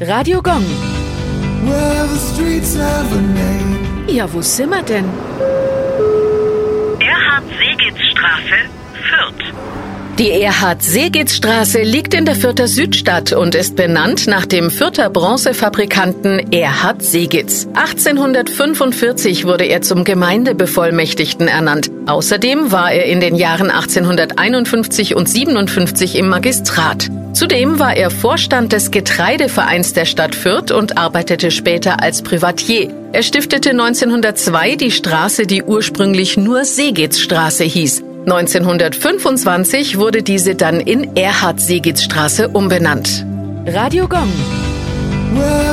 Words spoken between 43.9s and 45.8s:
Gong. Well,